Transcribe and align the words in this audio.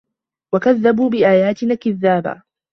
وَكَذَّبوا 0.53 1.09
بِآياتِنا 1.09 1.75
كِذّابًا 1.75 2.41